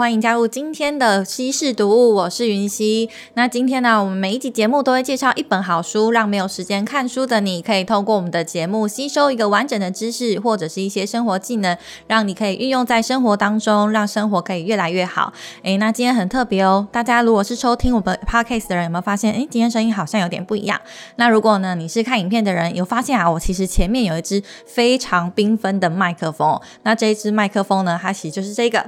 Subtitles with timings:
[0.00, 3.10] 欢迎加入今天的稀世读物，我是云溪。
[3.34, 15.34] 那今天呢，我们每一集节目都会介绍一本好书，让没有时间看书的你可以透过我们的节目吸收一个完整的知识，或者是一些生活技能，让你可以运用在生活当中，让生活可以越来越好。
[15.64, 20.80] 诶，那今天很特别哦，大家如果是收听我们 podcast 的人，有没有发现，诶，今天声音好像有点不一样？
[21.16, 28.82] 那如果呢，你是看影片的人，有发现啊，我其实前面有一支非常缤纷的麦克风，那这一支麦克风呢，它其实就是这个。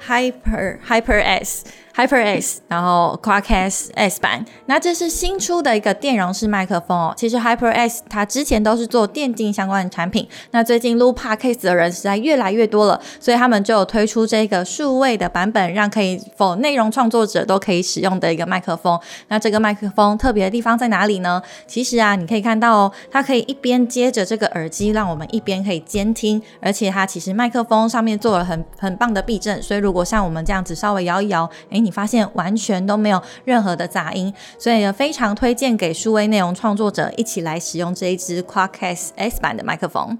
[0.00, 1.64] Hyper Hyper S
[1.98, 7.12] Hyper S，然后 Quadcast S 版，那这是新出的一个电容式麦克风哦。
[7.16, 18.96] 其实 Hyper S 它之前都是做电竞相关的产品，那最近录 Podcast 的人实在越来越多了，所以他们就有推出这个数位的版本，让可以否内容创作者都可以使用的一个麦克风。
[19.26, 21.42] 那这个麦克风特别的地方在哪里呢？
[21.66, 40.18] 其实啊，你可以看到哦，它可以一边接着这个耳机，让我们一边可以监听，而且它其实麦克风上面做了很很棒的避震，所以如果像我们这样子稍微摇一摇，诶，你你发现完全都没有任何的杂音，所以非常推荐给数位内容创作者一起来使用这一支 Quadcast S 版的麦克风。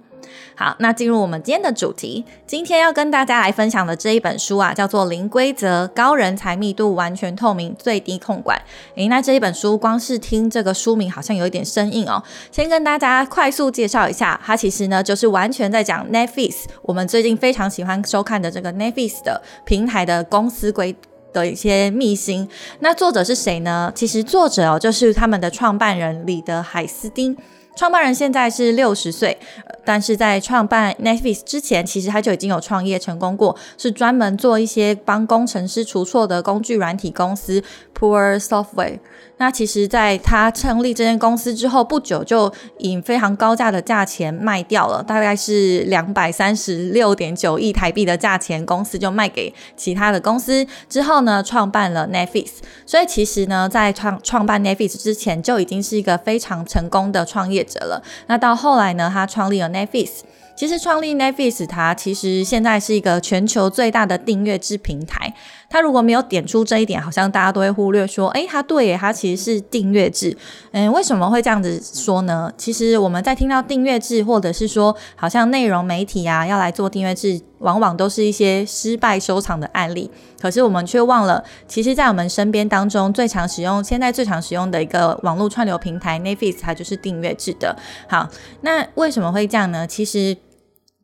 [0.55, 2.25] 好，那进入我们今天的主题。
[2.47, 8.59] 今天要跟大家来分享的这一本书啊，叫做《零规则高人才密度完全透明最低控管》。
[8.97, 12.23] 诶，那这一本书光是听这个书名好像有一点生硬哦。
[12.51, 20.95] 先跟大家快速介绍一下，它其实呢就是完全在讲 Netflix，我们最近非常喜欢收看的这个 Netflix 的平台的公司规
[21.39, 22.49] 的一些秘辛。
[22.81, 23.93] 那作者是谁呢？
[23.95, 27.37] 其实作者哦就是他们的创办人李德海斯丁。
[27.77, 29.39] 创办人现在是六十岁，
[29.85, 37.63] 但是在创办 Netflix 之前，其实他就已经有创业成功过，是专门做一些帮工程师除错的工具软体公司
[37.97, 38.99] Poor Software。
[39.39, 50.67] 那其实，在他成立这间公司之后不久，就以非常高价的价钱卖掉了，大概是两百三十六点九亿台币的价钱，公司就卖给其他的公司。
[50.89, 52.49] 之后呢，创办了 Netflix。
[52.85, 58.03] 所以其实呢，在创创办 Netflix 之前，就已经是一个非常成功的创业者了。
[58.27, 60.21] 那到后来呢，他创立了 Netflix。
[60.57, 65.33] 其实创立 Netflix，它其实现在是一个全球最大的订阅制平台。
[65.71, 70.37] 他如果没有点出这一点，好像大家都会忽略说，诶，他对，他其实是订阅制。
[70.73, 72.53] 嗯，为什么会这样子说呢？
[72.57, 80.11] 其实我们在听到订阅制，或者是说好像内容媒体啊要来做订阅制，往往都是一些失败收场的案例。
[80.41, 87.77] 可是我们却忘了，其实，在我们身边当中最常使用、现在最常使用的一个网络串流平台 Netflix，它就是订阅制的。
[88.09, 88.29] 好，
[88.63, 89.87] 那为什么会这样呢？
[89.87, 90.37] 其实。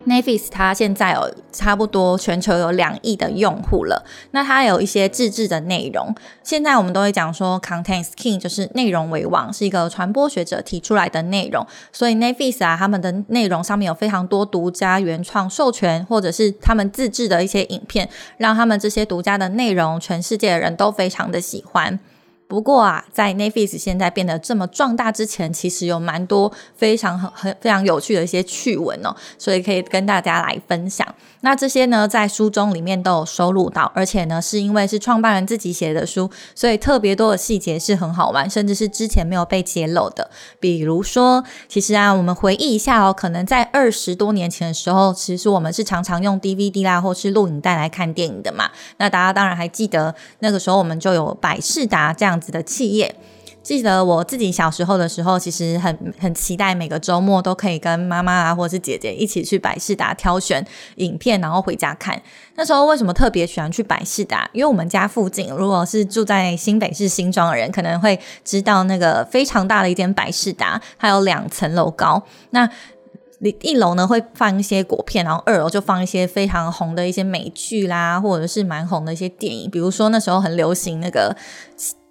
[0.06, 6.15] Netflix 它现在有差不多全球有两亿的用户了，那它有一些自制的内容。
[6.42, 11.66] 现在我们都会讲说，content king 就是内容为王，是一个传播学者提出来的内容。
[11.93, 21.98] 所以 Netflix 啊，他们的内容上面有非常多独家原创授权，或者是他们自制的一些影片，让他们这些独家的内容，全世界的人都非常的喜欢。
[22.54, 31.04] 不过啊，在 n e t f i s 现在变得这么壮大之前，其实有蛮多非常很很非常有趣的一些趣闻哦，所以可以跟大家来分享。
[31.41, 40.31] 那这些呢，在书中里面都有收录到，而且呢，是因为是创办人自己写的书，所以特别多的细节是很好玩，甚至是之前没有被揭露的。
[40.60, 48.70] 比如说，其实啊，我们回忆一下哦，可能在二十多年前的时候，其实我们是常常用 DVD 啦，或是录影带来看电影的嘛。
[48.98, 52.41] 那大家当然还记得，那个时候我们就有百事达这样。
[52.44, 53.15] 子的企业，
[53.62, 60.62] 记得我自己小时候的时候，其实很很期待每个周末都可以跟妈妈啊，或者是姐姐一起去百事达挑选
[60.97, 62.21] 影片，然后回家看。
[62.56, 64.47] 那时候为什么特别喜欢去百事达？
[64.53, 72.22] 因为我们家附近，如果是住在新北市新庄的人，可能会知道那个非常大的一间百事达，它有两层楼高。
[72.50, 72.69] 那
[73.62, 81.35] 一楼呢会放一些果片，然后二楼就放一些非常红的一些美剧啦，或者是蛮红的一些电影，比如说那时候很流行那个。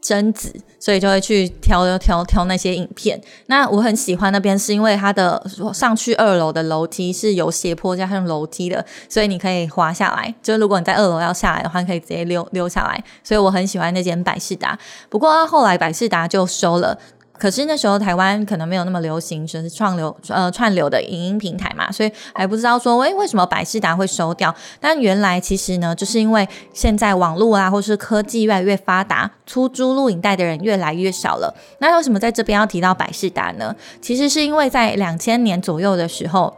[0.04, 3.20] 贞子，所以就会去挑挑挑那些影片。
[3.46, 5.42] 那我很喜欢那边，是因为它的
[5.74, 10.36] 上去二楼的楼梯是有斜坡加上楼梯的，所以你可以滑下来。
[10.44, 13.02] 就如果你在二楼要下来的话，可以直接溜溜下来。
[13.24, 14.78] 所以我很喜欢那间百事达。
[15.10, 17.00] 不过后来百事达就收了。
[17.38, 24.54] 可是那时候台湾可能没有那么流行，就是串流呃串流的影音平台嘛，所以还不知道说，诶为什么百事达会收掉？
[24.80, 31.54] 但原来其实呢，就是因为现在网络啊，或是科技越来越发达，出租录影带的人越来越少了。
[31.80, 33.76] 那为什么在这边要提到百事达呢？
[34.02, 36.54] 其实是因为在两千年左右的时候。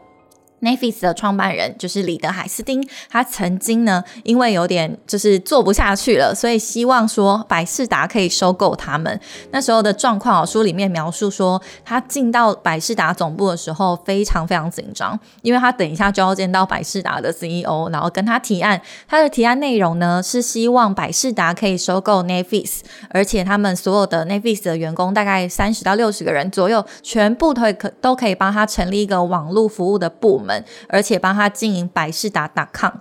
[0.65, 9.19] N e f i s 的创办人就是李德海斯汀，他曾经呢，因为有点就是做不下去了，所以希望说百事达可以收购他们。
[9.51, 18.81] 那时候的状况哦，书里面描述说，他进到百事达总部的时候非常非常紧张，因为他等一下就要见到百事达的 CEO，然后跟他提案。
[19.07, 30.54] 他的提案内容呢是希望百事达可以收购 n e f i s 而且他们所有的 n e f i s 的员工大概三十到六十个人左右，全部都可都可以帮他成立一个网络服务的部门。
[30.87, 32.93] 而且帮他经营百事达 .com。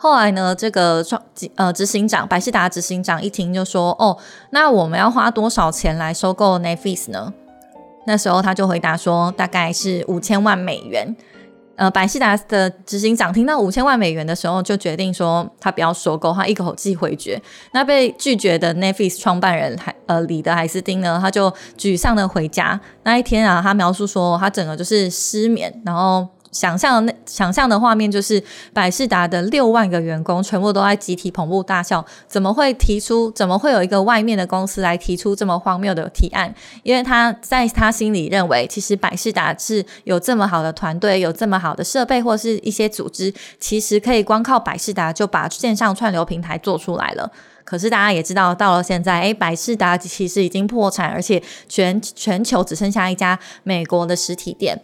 [0.00, 1.20] 后来呢，这个创
[1.56, 4.16] 呃执行长百事达执行长一听就说：“哦，
[4.50, 7.34] 那我们要花多少钱来收购 na 呢？”
[8.06, 11.16] 那时候他就回答说：“大概是五千万美元。”
[11.74, 17.40] 呃，百事达的执行长听到五千万美元的时候，就决定说他不要收购，他一口气回绝。
[17.72, 22.80] 那被拒绝的 n e t f i s 创办人还呃李德海斯汀呢，他就沮丧的回家。
[23.02, 26.28] 那一天啊，他描述说他整个就是失眠，然后。
[26.50, 28.42] 想象那想象的画面就是
[28.72, 33.30] 百事达的六万个员工全部都在集体捧腹大笑，怎么会提出？
[33.32, 36.54] 怎么会有一个外面的公司来提出这么荒谬的提案？
[36.82, 47.30] 因为他在他心里认为，其实百事达是有这么好的团队，有这么好的设备，或是一些组织，其实可以光靠百事达就把线上串流平台做出来了。
[47.64, 54.80] 可是大家也知道，到了现在，诶，百事达其实已经破产，而且全全球只剩下一家美国的实体店。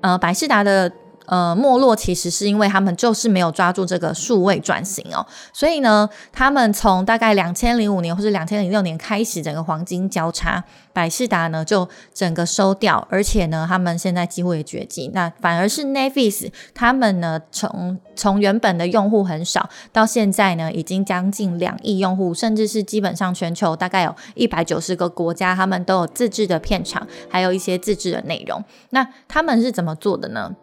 [0.00, 0.92] 呃，百事达的
[1.26, 15.10] 呃没落，其实是因为他们就是没有抓住这个数位转型哦，所以呢，他们从大概两千零五年或者两千零六年开始，整个黄金交叉，百事达呢就整个收掉，而且呢，他们现在几乎也绝迹。
[15.14, 28.62] 那反而是 Netflix，他们呢从从原本的用户很少，到现在呢已经将近两亿用户，甚至是基本上全球大概有一百九十个国家，他们都有自制的片场，还有一些自制的内容。
[28.90, 30.54] 那他们是怎么做的呢？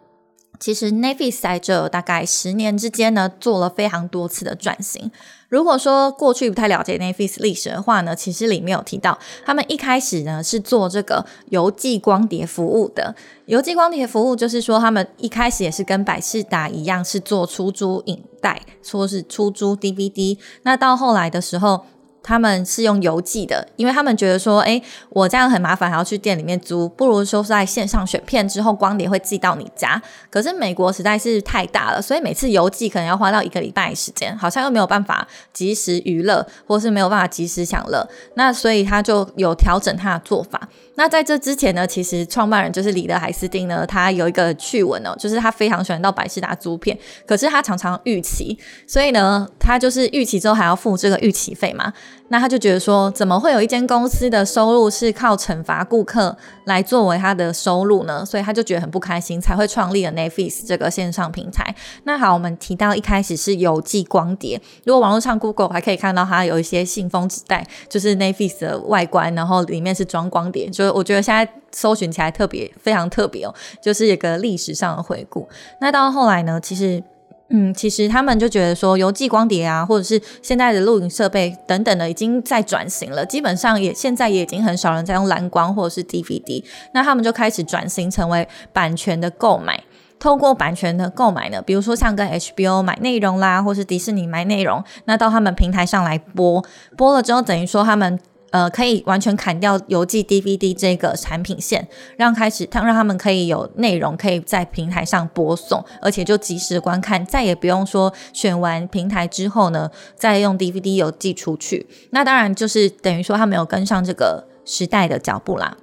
[0.60, 5.10] 其实 Netflix 在这大概十年之间呢，做了非常多次的转型。
[5.48, 13.16] 如果说过去不太了解 Netflix 历史的话呢，其实里面有提到，他们一开始呢是做这个邮寄光碟服务的。
[13.46, 20.38] 邮寄光碟服务就是说，他们一开始也是跟百事达一样，是做出租影带，说是出租 DVD。
[20.62, 21.86] 那到后来的时候。
[22.22, 24.80] 他们是用邮寄的，因为他们觉得说，哎，
[25.10, 30.00] 我这样很麻烦，还要去店里面租，不如说在线上选片之后，光碟会寄到你家。
[30.28, 38.08] 可是美国实在是太大了，所以每次邮寄可能要花到一个礼拜时间，好像又没有办法及时娱乐，或是没有办法及时享乐。
[38.34, 40.68] 那所以他就有调整他的做法。
[41.00, 46.94] 那在这之前呢，其实创办人就是李德海斯汀呢，他有一个趣闻哦，就是他非常喜欢到百事达租片，
[47.26, 51.90] 可是他常常逾期，所以呢，他就是逾期之后还要付这个逾期费嘛。
[52.32, 58.24] 那他就觉得说，怎么会有一间公司的收入是靠惩罚顾客来作为他的收入呢？
[58.24, 61.74] 所以他就觉得很不开心，才会创立了 Netflix 这个线上平台。
[62.04, 73.52] 那好，我们提到一开始是邮寄光碟，如果网络上 Google 还可以看到它有一些信封纸袋，就是 Netflix 的外观，然后里面是装光碟，就我觉得现在搜寻起来特别非常特别哦，
[73.82, 75.48] 就是一个历史上的回顾。
[75.80, 77.02] 那到后来呢，其实。
[77.52, 83.26] 嗯，其实他们就觉得说，邮寄光碟啊，或者是现在的录影设备等等的，已经在转型了。
[83.26, 86.62] 基本上也现在也已经很少人在用蓝光或者是 DVD。
[86.94, 89.82] 那他们就开始转型成为版权的购买，
[90.20, 96.64] 透过版权的购买呢，比如说像跟 HBO 买内容啦，或是迪士尼买内容，那到他们平台上来播，
[96.96, 98.18] 播了之后等于说他们。
[98.50, 111.86] 呃，可以完全砍掉邮寄 DVD 这个产品线，让开始他让他们可以有内容可以在平台上播送，而且就及时观看，再也不用说选完平台之后呢，再用 DVD 邮寄出去。
[112.10, 115.76] 那当然就是等于说他没有跟上这个时代的脚步啦。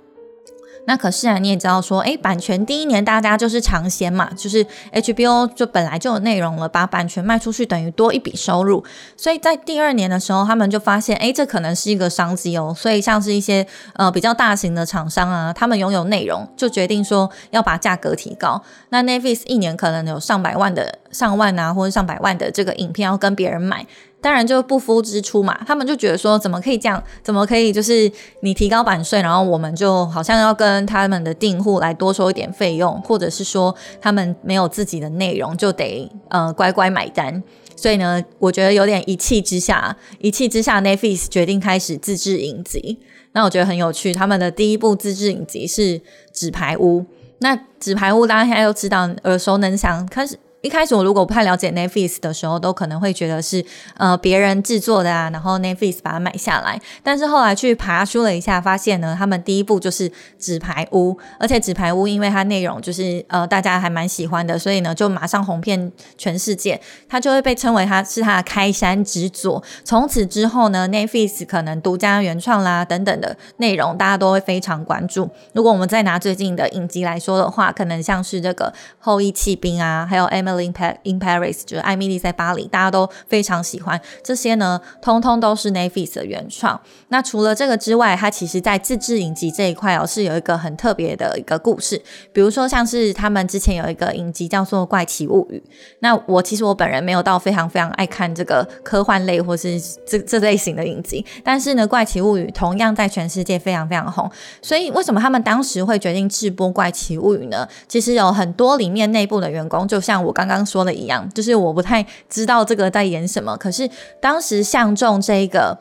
[0.88, 8.82] 那可是啊，你也知道说，哎，版权第一年大家就是尝鲜嘛，就是 HBO 就本来就有内容了，把版权卖出去等于多一笔收入，
[9.17, 18.63] 所以在第二年的时候，他们就发现，哎，这可能是一个商机哦，所以像是一些呃比较大型的厂商啊，他们拥有内容，就决定说要把价格提高。
[18.88, 23.86] 那 Netflix 一年可能有上百万的上万啊，或者上百万的这个影片要跟别人买。
[24.27, 37.41] 当然就不敷支出嘛，他们就觉得说怎么可以这样，怎么可以就是你提高版税，然后我们就好像要跟他们的订户来多收一点费用，或者是说他们没有自己的内容就得呃乖乖买单。
[37.77, 43.00] 所以呢，我觉得有点一气之下，一气之下，Netflix 决定开始自制影集。
[43.31, 45.81] 那我觉得很有趣，他们的第一部自制影集是
[46.34, 47.00] 《纸牌屋》。
[47.39, 50.38] 那《纸牌屋》大家现在都知道耳熟能详，开始。
[50.67, 56.77] 一开始我如果不太了解 Netflix 的时候，都可能会觉得是呃别人制作的啊，然后 Netflix 把它买下来。
[57.01, 69.63] 但是后来去爬书了一下，发现呢，他们第一部就是《纸牌屋》，而且《纸牌屋》因为它内容就是呃大家还蛮喜欢的，所以呢就马上红遍全世界，它就会被称为它是它的开山之作。
[69.86, 75.29] 从此之后呢，Netflix 可能独家原创啦等等的内容，大家都会非常关注。
[75.53, 78.65] 如果我们再拿最近的影集来说的话，可能像是这个
[79.00, 83.99] 《后裔弃兵》啊，还有《M in Paris》，就是艾米丽在巴黎，大家都非常喜欢。
[84.23, 86.79] 这些呢，通通都是 Netflix 的原创。
[87.09, 92.01] 那除了这个之外，它其实在自制影集这一块哦，是有一个很特别的一个故事。
[92.33, 95.61] 比如说，像是他们之前有一个影集叫做《怪奇物语》。
[95.99, 104.29] 那我其实我本人没有到非常非常爱看这个科幻类或是这这类型的影集，但是呢，《怪奇物语》同样在全世界非常非常红。
[104.61, 107.67] 所以为什么他们当时会决定制播《怪奇物语》呢？
[107.87, 113.58] 其实有很多里面内部的员工，就像我刚刚说的一样，就是我不太知道这个在演什么。
[113.58, 113.89] 可是
[114.22, 115.75] 当时相中这个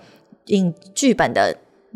[0.46, 1.54] 影剧本的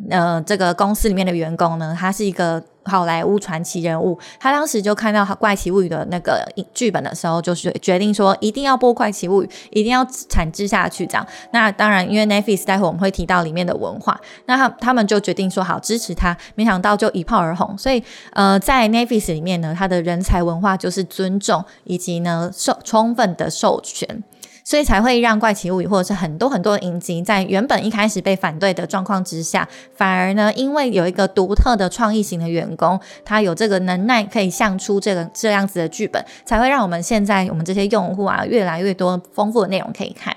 [0.08, 2.62] 呃这个公司里面的员工呢，他是一个。
[2.84, 6.42] 好莱坞传奇人物，他当时就看到《怪奇物语》的那个
[6.72, 11.24] 剧本的时候，就是决定说一定要播《怪奇物语》，一定要产制下去这样。
[11.52, 16.34] 那当然，因为 Netflix 待会我们会提到里面的文化，那他他们就决定说好支持他。
[16.54, 18.02] 没想到就一炮而红，所以
[18.32, 24.24] 呃，在 Netflix 里面呢，他的人才文化就是尊重以及呢授充分的授权。
[24.70, 40.36] 所以才会让怪奇物语或者是很多很多的影集，在原本一开始被反对的状况之下，反而呢，因为有一个独特的创意型的员工，他有这个能耐可以像出这个这样子的剧本，才会让我们现在我们这些用户啊，越来越多丰富的内容可以看。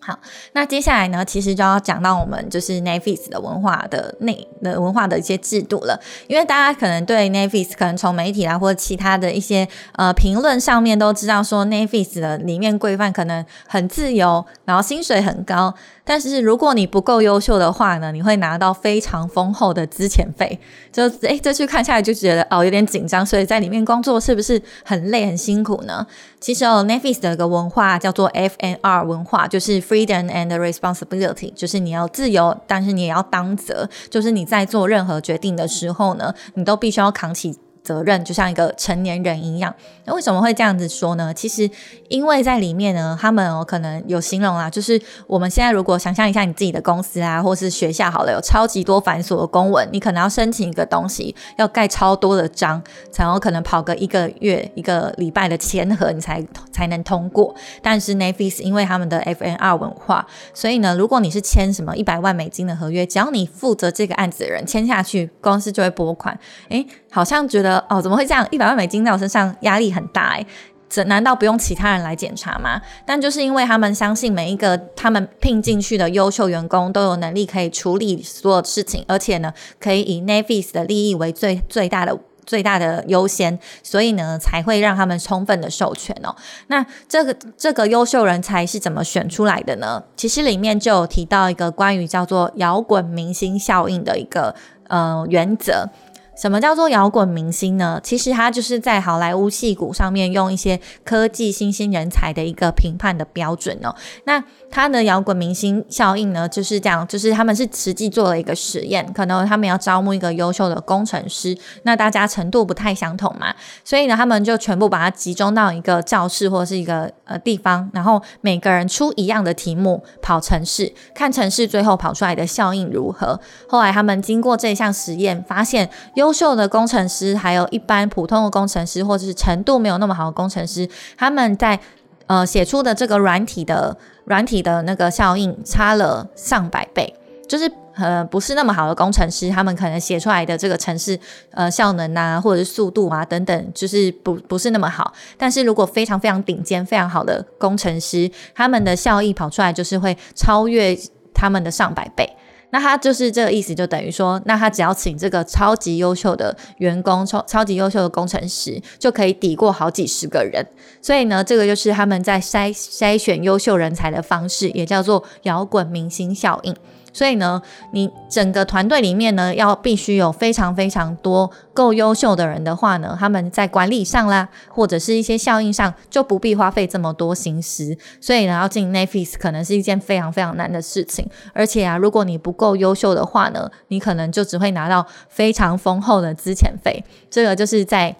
[0.00, 0.18] 好，
[0.52, 6.00] 那接下来呢，其实就要讲到我们就是 NAFIS 的文化的内的文化的一些制度了。
[6.28, 15.74] 因为大家可能对 NAFIS 可能从媒体啊或者其他的一些呃评论上面都知道说 NAFIS 的里面规范可能很自由，然后薪水很高。
[16.08, 20.58] 但是如果你不够优秀的话呢，你会拿到非常丰厚的资遣费。
[20.92, 26.06] 就诶，这去看下来就觉得哦有点紧张，所以在里面工作是不是很累很辛苦呢？
[26.40, 37.58] 其实哦，Netflix 的一个文化叫做 FNR 文化，就是 Freedom and Responsibility，就是你要自由，但是你也要当责，就是你在做任何决定的时候呢，你都必须要扛起。
[37.86, 39.72] 责任就像一个成年人一样，
[40.06, 41.32] 那为什么会这样子说呢？
[41.32, 41.70] 其实
[42.08, 57.54] 因为在里面呢，他们哦可能有形容啊，就是我们现在如果想象一下你自己的公司啊，或是学校好了，有超级多繁琐的公文，你可能要申请一个东西，要盖超多的章，才有可能跑个一个月、一个礼拜的签合，你才才能通过。
[57.80, 66.38] 但是 Netflix 因为他们的 FNR 文化，所以呢，如果你是签什么一百万美金的合约，只要你负责这个案子的人签下去，公司就会拨款。
[66.70, 68.46] 诶，好像觉得哦，怎么会这样？
[68.50, 70.46] 一百万美金在我身上压力很大哎，
[70.88, 72.80] 这难道不用其他人来检查吗？
[73.04, 86.36] 但就是因为他们相信每一个他们聘进去的优秀员工都有能力可以处理所有事情，而且呢，可以以 Netflix 的利益为最最大的最大的优先，所以呢，才会让他们充分的授权哦。
[86.68, 90.04] 那这个这个优秀人才是怎么选出来的呢？
[90.14, 94.54] 其实里面就有提到一个关于叫做摇滚明星效应的一个
[94.86, 95.88] 呃原则。
[96.36, 97.98] 什么叫做摇滚明星呢？
[98.02, 103.94] 其实它就是在好莱坞戏骨上面用一些科技新兴人才的一个评判的标准哦。
[104.24, 123.40] 那它的摇滚明星效应呢，就是这样，就是他们是实际做了一个实验，可能他们要招募一个优秀的工程师，那大家程度不太相同嘛，所以呢，他们就全部把它集中到一个教室或者是一个呃地方，然后每个人出一样的题目跑城市，看城市最后跑出来的效应如何。
[123.68, 131.78] 后来他们经过这项实验，发现优优秀的工程师，还有一般普通的工程师，或者是程度没有那么好的工程师，他们在
[132.26, 137.14] 呃写出的这个软体的软体的那个效应差了上百倍，
[137.48, 141.16] 就是呃不是那么好的工程师，他们可能写出来的这个程式
[141.52, 145.12] 呃效能啊，或者是速度啊等等，就是不不是那么好。
[145.38, 150.98] 但是如果非常非常顶尖、非常好的工程师，他们的效益跑出来就是会超越
[151.32, 152.28] 他们的上百倍。
[152.70, 160.66] 那他就是这个意思，就等于说，那他只要请这个超级优秀的员工，超超级优秀的工程师，就可以抵过好几十个人。
[161.00, 166.74] 所以呢，这个就是他们在筛筛选优秀人才的方式，也叫做摇滚明星效应。
[167.16, 177.96] 所以呢，你整个团队里面呢，要必须有非常非常多够优秀的人的话呢，他们在管理上啦，或者是一些效应上，就不必花费这么多心思。
[178.20, 181.26] 所以呢，要进 n e f i s 可能是一件非常非常难的事情。
[181.54, 187.02] 而且啊，如果你不够优秀的话呢，你可能就只会拿到非常丰厚的资遣费。
[187.30, 188.14] 这个就是在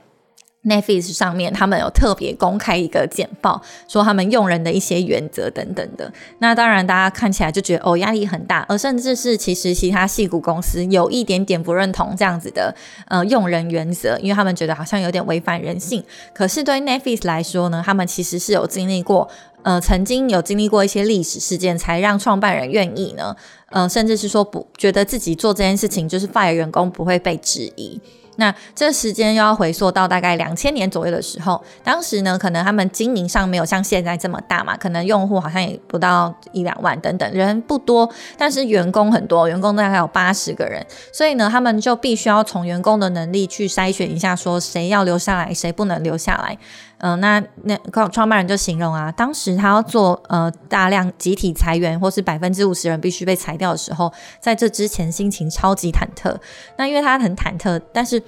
[0.66, 6.12] Netflix 上面，他们有特别公开一个简报，说他们用人的一些原则等等的。
[6.40, 12.74] 那当然，大家看起来就觉得哦，压力很大，而甚至是其实其他戏股公司有一点点不认同这样子的
[13.06, 16.02] 呃用人原则，因为他们觉得好像有点违反人性。
[16.34, 19.28] 可是对 Netflix 来说呢，他们其实是有经历过
[19.62, 23.36] 呃曾经有经历过一些历史事件，才让创办人愿意呢，
[23.70, 28.00] 呃，甚至是说不觉得自己做这件事情就是 fire 员工不会被质疑。
[28.36, 46.56] 那这时间又要回溯到大概两千年左右的时候，当时呢，可能他们经营上没有像现在这么大嘛，可能用户好像也不到一两万等等，人不多，但是员工很多，员工大概有八十个人，所以呢，他们就必须要从员工的能力去筛选一下，说谁要留下来，谁不能留下来。
[46.98, 47.78] 嗯，那那
[48.10, 56.36] 创办人就形容啊，当时他要做呃大量集体裁员，或是百分之五十人必须被裁掉的时候，在这之前心情超级忐忑。
[56.76, 58.22] 那因为他很忐忑，但是。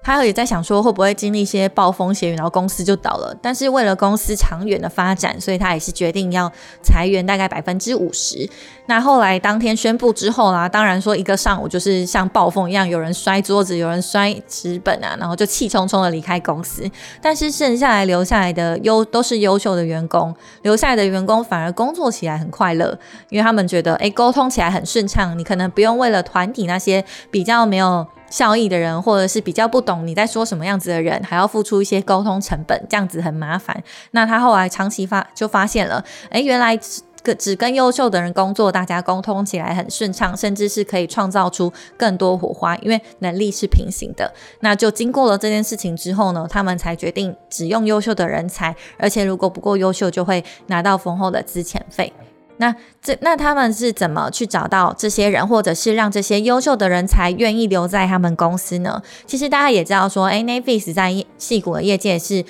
[0.00, 3.36] 他也在想说会不会经历一些暴风雪雨，然后公司就倒了。
[3.42, 6.50] 但是为了公司长远的发展，所以他也是决定要
[6.82, 8.48] 裁员大概百分之五十。
[8.88, 16.90] 那后来当天宣布之后啦，当然说一个上午就是像暴风一样，有人摔桌子，有人摔纸本啊，然后就气冲冲的离开公司。
[17.22, 28.06] 但是剩下来留下来的优都是优秀的员工，留下来的员工反而工作起来很快乐，因为他们觉得诶沟通起来很顺畅，你可能不用为了团体那些比较没有。
[28.30, 33.82] 效益的人，或者是比较不懂你在说什么样子的人，还要付出一些沟通成本，这样子很麻烦。
[34.10, 36.78] 那他后来长期发就发现了，哎，原来
[37.22, 44.32] 只只跟优秀的人工作，大家沟通起来很顺畅，甚至是可以创造出更多火花，因为能力是平行的。
[44.60, 52.12] 那就经过了这件事情之后呢，他们才决定只用优秀的人才，而且如果不够优秀，就会拿到丰厚的资遣费。
[52.60, 59.00] 那这那他们是怎么去找到这些人，或者是让这些优秀的人才愿意留在他们公司呢？
[59.26, 62.44] 其实大家也知道说，哎，Netflix 在戏骨的业界是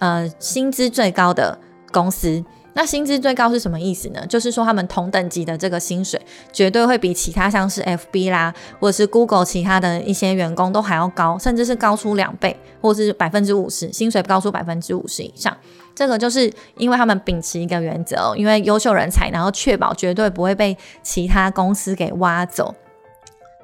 [0.00, 1.58] 呃薪资最高的
[1.92, 2.44] 公司。
[2.74, 4.26] 那薪资最高是什么意思呢？
[4.26, 6.20] 就是说他们同等级的这个薪水，
[6.52, 15.54] 绝对会比其他像是 FB 啦，或者是 Google 其他的一些员工都还要高，甚至是高出两倍，或者是百分之五十，薪水高出百分之五十以上。
[15.94, 22.74] 这个就是因为他们秉持一个原则，因为优秀人才，然后确保绝对不会被其他公司给挖走。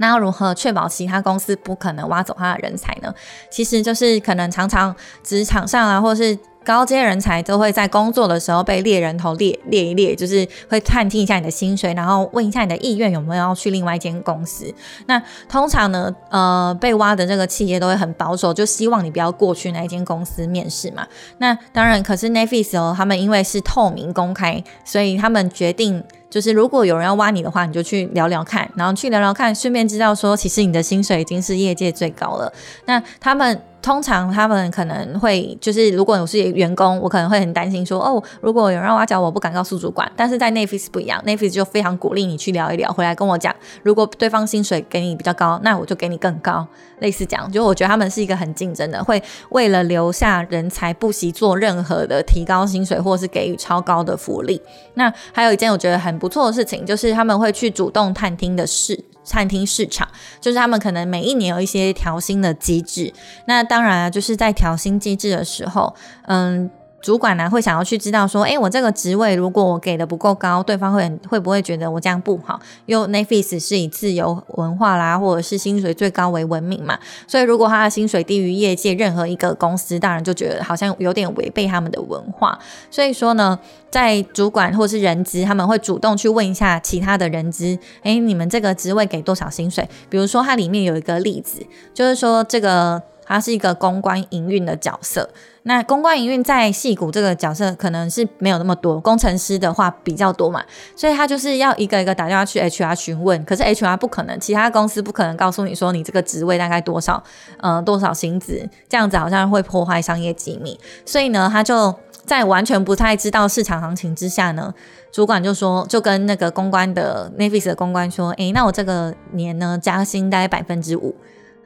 [0.01, 3.15] 那要如何确保其他公司不可能挖走他的人才呢？
[3.51, 4.95] 其实就是可能常常
[5.25, 6.39] 职场上啊，或是。
[6.69, 14.71] 高阶人才都会在工作的时候被猎人头猎猎一猎，就是会探听一下你的薪水，然后问一下你的意愿有没有要去另外一间公司。
[15.07, 21.07] 那通常呢，呃，被挖的这个企业都会很保守，就希望你不要过去那一间公司面试嘛。
[21.39, 26.05] 那当然，可是 Netflix 哦，他们因为是透明公开，所以他们决定。
[26.31, 32.53] 就是如果有人要挖你的话，你就去聊聊看，然后去聊聊看，顺便知道说，其实你的薪水已经是业界最高了。
[32.87, 40.11] 那他们通常他们可能会就是，如果我是员工，我可能会很担心说，哦，如果有人要挖角我，不敢告诉主管。
[40.17, 46.67] 但是在 Netflix 不一样，Netflix 就非常鼓励你去聊一聊，回来跟我讲，如果对方薪水给你比较高，那我就给你更高。
[46.99, 54.61] 类似讲，就我觉得他们是一个很竞争的，会为了留下人才，不惜做任何的提高薪水，或是给予超高的福利。
[54.95, 60.09] 那还有一件我觉得很不错的事情，就是他们会去主动探听的市探听市场，
[60.41, 63.13] 就是他们可能每一年有一些调薪的机制。
[63.47, 65.95] 那当然啊，就是在调薪机制的时候，
[66.27, 66.71] 嗯。
[67.01, 72.59] 主管呢会想要去知道说，哎，我这个职位如果我给的不够高，对方会会不会觉得我这样不好？
[72.87, 82.59] 因为 Netflix 是以自由文化啦，或者是薪水最高为闻名嘛，所以如果他的薪水低于业界任何一个公司，当然就觉得好像有点违背他们的文化。
[82.91, 83.59] 所以说呢，
[83.91, 89.89] 在主管或是人资，他们会主动去问一下其他的人资，哎，你们这个职位给多少薪水？
[90.11, 93.01] 比如说它里面有一个例子，就是说这个。
[93.29, 95.29] 他是一个公关营运的角色，
[95.65, 100.65] 那公关营运在戏谷这个角色可能是没有那么多，工程师的话比较多嘛，
[100.97, 107.23] 所以他就是要一个一个打电话去 HR 询问，可是 HR 不可能，其他公司不可能告诉你说你这个职位大概多少，
[107.61, 114.73] 呃，多少薪资，这样子好像会破坏商业机密，所以呢，他就在完全不太知道市场行情之下呢，
[115.13, 121.15] 主管就说，就跟那个公关的 n a v i s 的公关说，诶，那我这个年呢加薪大概百分之五。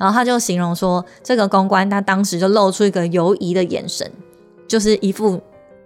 [0.02, 4.10] 然后他就形容说，这个公关他当时就露出一个犹疑的眼神，
[4.66, 5.40] 就是一副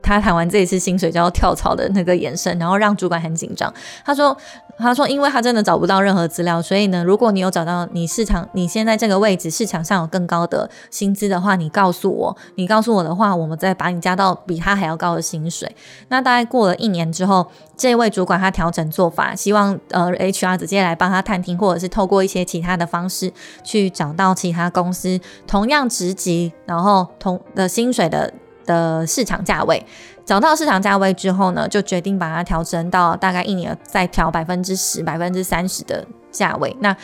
[0.07, 3.73] 他谈完这一次薪水就要跳槽的那个眼神，然后让主管很紧张。
[4.05, 4.37] 他说
[4.79, 15.75] ：“他说，因为他真的找不到任何资料，所以呢，如果你有找到你市场你现在这个位置市场上有更高的薪资的话，你告诉我，你告诉我的话，我们再把你加到比他还要高的薪水。
[16.09, 17.45] 那大概过了一年之后，
[17.77, 23.33] 这位主管他调整做法，希望呃 HR 直接来帮他探听，或者是透过一些其他的方式
[23.65, 28.33] 去找到其他公司同样职级，然后同的薪水的。”
[28.67, 29.85] 的市场价位，
[30.25, 36.77] 找到市场价位之后呢，就决定把它调整到大概一年再调百分之十、百分之三十的价位。
[36.81, 36.95] 那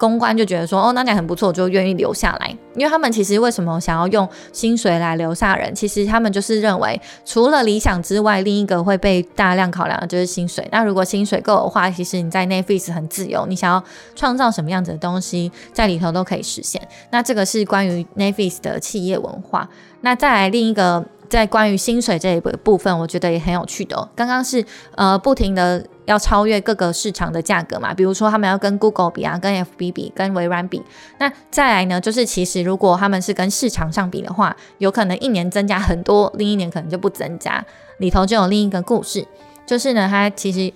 [0.00, 2.56] 公关就觉得说，哦，那讲很不错，就愿意留下来。
[2.74, 5.74] 因为他们其实为什么想要用薪水来留下人？
[5.74, 10.66] 其实他们就是认为，除了理想之外，另一个会被大量考量的就是薪水。
[10.72, 13.84] 那如果薪水够的话，其实你在 Netflix 很自由，你想要
[14.16, 16.80] 创造什么样子的东西，在里头都可以实现。
[17.10, 19.68] 那这个是关于 Netflix 的企业文化。
[20.00, 24.08] 那再来另一个，在关于薪水这一部分，我觉得也很有趣的。
[24.16, 30.82] 刚刚是呃不停的要超越各个市场的价格嘛，比如说他们要跟 Google 比啊，跟 FB 比，跟微软比。
[31.18, 37.64] 那再来呢，就是其实如果他们是跟市场上比的话，有可能一年增加很多，另一年可能就不增加。
[37.98, 39.26] 里头就有另一个故事，
[39.66, 40.72] 就是呢，他其实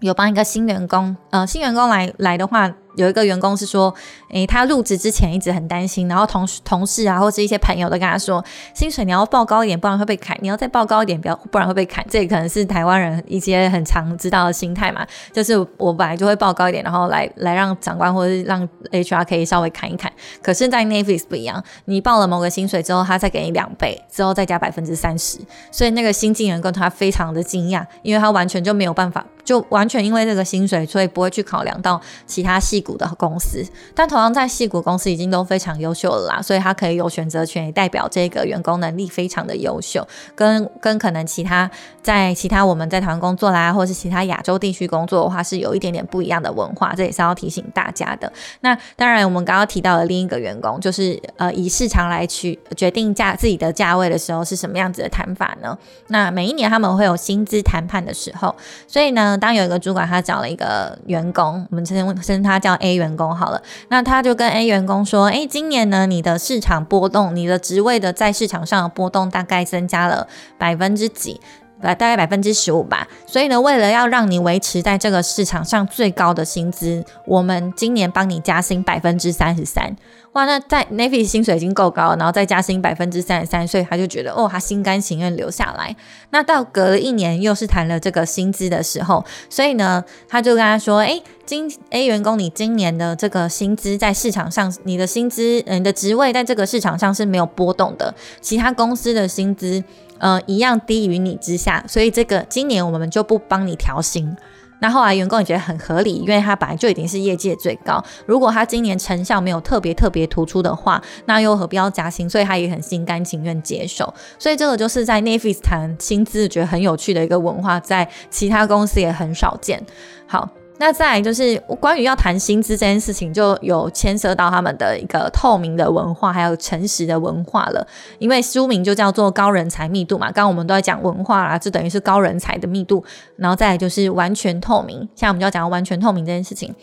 [0.00, 2.72] 有帮一个新员工，呃，新员工来来的话。
[2.98, 3.94] 有一个员工是说，
[4.30, 12.04] 诶，他入职之前一直很担心，然后同同事啊，或是一些朋友都跟他说，薪水你要报高一点，不然会被砍；你要再报高一点，不要不然会被砍。
[12.10, 20.12] 这可能是台湾人一些很常知道的心态嘛，就是我本来就会报高一点，然后来来让长官或者让 HR 可以稍微砍一砍。
[20.42, 25.38] 可是，在 Navyis 不一样，你报了某个薪水之后，他再给你两倍，之后再加百分之三十，
[25.70, 29.24] 所以那个新进员工他非常的惊讶，因为他完全就没有办法。
[29.44, 33.62] 就完全因为这个薪水，所以不会去考量到其他细股的公司。
[33.94, 41.70] 但同样在细股公司已经都非常优秀了啦，所以他可以有选择权，也代表这个员工能力非常的优秀，跟跟可能其他
[42.02, 48.32] 在其他我们在台湾工作啦，或是其他亚洲地区工作的话，是有一点点不一样的文化，这也是要提醒大家的。
[48.60, 55.76] 那当然，我们刚刚提到的另一个员工，就是呃以市场来去决定价自己的价位的时候，是什么样子的谈法呢？
[56.08, 58.54] 那每一年他们会有薪资谈判的时候，
[58.86, 59.36] 所以呢。
[59.38, 71.40] 当有一个主管他找了一个员工，我们称称他叫 A 员工好了，那他就跟 A 员工说：“哎，今年呢，你的市场波动，你的职位的在市场上的波动大概增加了百分之几？
[71.82, 73.06] 大概百分之十五吧。
[73.26, 79.96] 所以呢，为了要让你维持在这个市场上最高的薪资，我们今年帮你加薪百分之三十三。”
[80.32, 85.96] 哇，那在 Navy 薪水已经够高，然后再加薪百分之三十三，所以他就觉得哦，他心甘情愿留下来。
[86.30, 99.82] 那到隔了一年，又是谈了这个薪资的时候，所以呢，他就跟他说：“哎，今 A 员工，你今年的这个薪资在市场上，你的薪资，你的职位在这个市场上是没有波动的，其他公司的薪资，
[100.18, 104.36] 呃，一样低于你之下，所以这个今年我们就不帮你调薪。”
[104.80, 108.00] 那后来员工也觉得很合理，因为他本来就已经是业界最高。
[108.26, 112.30] 如果他今年成效没有特别特别突出的话，那又何必要加薪？
[112.30, 114.14] 所以他也很心甘情愿接受。
[114.38, 119.84] 所以这个就是在 Netflix 谈薪资，觉得很有趣的一个文化，在其他公司也很少见。
[120.28, 120.48] 好。
[120.80, 127.86] 那再来就是关于要谈薪资这件事情，就有牵涉到他们的一个透明的文化，还有诚实的文化了。
[128.20, 133.04] 因为书名就叫做高人才密度嘛，刚刚我们都在讲文化啊，就等于是高人才的密度。
[133.36, 136.74] 然后再来就是完全透明，现在我们就要讲完全透明这件事情。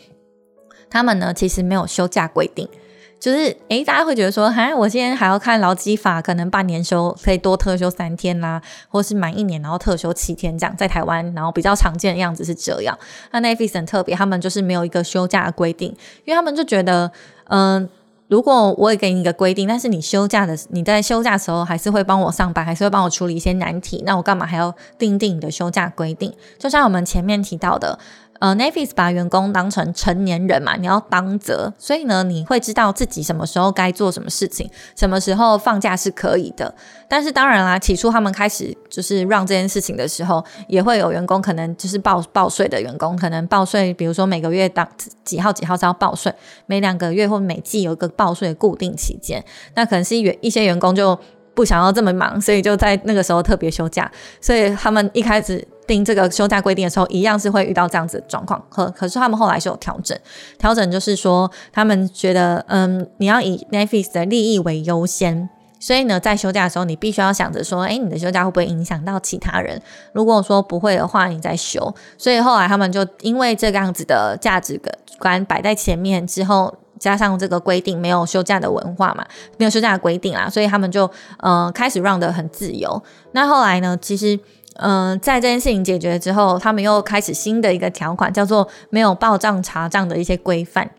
[0.90, 2.68] 他们呢其实没有休假规定。
[3.18, 12.96] 就是诶，大家会觉得说，哈，我今天还要看劳基法，可能半年休可以多特休三天啦，或是满一年然后特休七天这样，在台湾然后比较常见的样子是这样。
[13.32, 15.88] 那 n e t f i 特别，他们就是没有一个休假的规定，
[16.24, 17.10] 因为他们就觉得，
[17.48, 17.88] 嗯，
[18.28, 26.32] 如果我也给你一个规定，但是你休假的你在休假时候还是会帮我上班，还是会帮我处理一些难题，那我干嘛还要定定你的休假规定？
[26.58, 27.98] 就像我们前面提到的。
[28.38, 36.74] 呃，Netflix 把员工当成成年人嘛，你要当责，所以呢，你会知道自己什么时候该做什么事情，什么时候放假是可以的。
[37.08, 44.86] 但是当然啦，起初他们开始就是让这件事情的时候，也会有员工可能就是报报税的员工，可能报税，比如说每个月当
[45.24, 46.30] 几号几号是要报税，
[46.66, 51.18] 每两个月或每季有个报税固定期间，那可能是员一些员工就
[51.54, 55.66] 不想要这么忙，所以就在那个时候特别休假，所以他们一开始。
[55.86, 58.60] 定这个休假规定的时候，一样是会遇到这样子的状况。
[58.68, 60.18] 可可是他们后来是有调整，
[60.58, 65.48] 调整就是说，他们觉得，嗯，你要以 Netflix 的利益为优先，
[65.78, 69.80] 所以呢，在休假的时候，你必须要想着说，哎，你的休假会不会影响到其他人？
[70.12, 71.94] 如果说不会的话，你再休。
[72.18, 74.80] 所以后来他们就因为这个样子的价值
[75.20, 76.76] 观摆在前面之后。
[76.98, 79.26] 加上这个规定，没有休假的文化嘛，
[79.58, 83.02] 没有休假的规定啦，所以他们就呃开始 run 的很自由。
[83.32, 84.38] 那后来呢，其实
[84.78, 90.90] 嗯，在这件事情解决之后，他们又开始新的一个条款，叫做没有报账查账的一些规范。